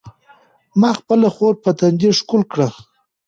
ما 0.79 0.89
خپله 0.99 1.27
خور 1.35 1.53
په 1.63 1.71
تندي 1.79 2.09
ښکل 2.19 2.41
کړه. 2.51 2.67